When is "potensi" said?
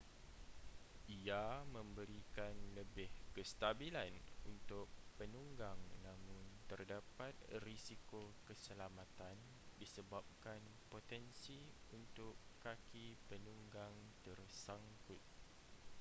10.93-11.59